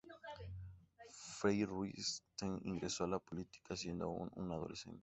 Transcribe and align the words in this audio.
Frei 1.37 1.63
Ruiz-Tagle 1.63 2.59
ingresó 2.67 3.03
a 3.03 3.07
la 3.07 3.19
política 3.19 3.75
siendo 3.77 4.05
aún 4.05 4.31
un 4.33 4.51
adolescente. 4.51 4.99